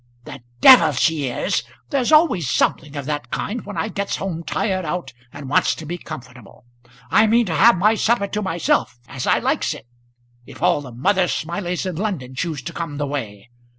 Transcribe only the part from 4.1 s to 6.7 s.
home tired out, and wants to be comfortable.